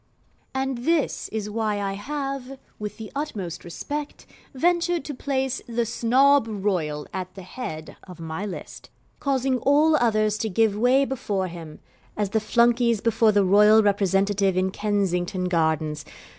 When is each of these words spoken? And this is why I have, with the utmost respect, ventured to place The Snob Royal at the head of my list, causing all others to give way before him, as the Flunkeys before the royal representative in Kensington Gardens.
And 0.55 0.79
this 0.79 1.29
is 1.29 1.47
why 1.47 1.79
I 1.79 1.93
have, 1.93 2.57
with 2.79 2.97
the 2.97 3.11
utmost 3.15 3.63
respect, 3.63 4.25
ventured 4.51 5.05
to 5.05 5.13
place 5.13 5.61
The 5.67 5.85
Snob 5.85 6.47
Royal 6.49 7.05
at 7.13 7.35
the 7.35 7.43
head 7.43 7.97
of 8.05 8.19
my 8.19 8.43
list, 8.43 8.89
causing 9.19 9.59
all 9.59 9.95
others 9.95 10.39
to 10.39 10.49
give 10.49 10.75
way 10.75 11.05
before 11.05 11.49
him, 11.49 11.81
as 12.17 12.31
the 12.31 12.39
Flunkeys 12.39 12.99
before 12.99 13.31
the 13.31 13.45
royal 13.45 13.83
representative 13.83 14.57
in 14.57 14.71
Kensington 14.71 15.45
Gardens. 15.45 16.03